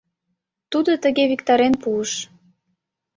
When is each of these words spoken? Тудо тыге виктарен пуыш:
Тудо 0.71 0.91
тыге 1.03 1.23
виктарен 1.31 1.73
пуыш: 1.81 2.11